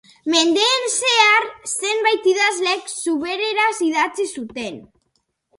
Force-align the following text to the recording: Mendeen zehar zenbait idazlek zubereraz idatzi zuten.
Mendeen 0.35 0.87
zehar 0.93 1.45
zenbait 1.73 2.25
idazlek 2.33 2.91
zubereraz 2.97 3.71
idatzi 3.91 4.29
zuten. 4.41 4.85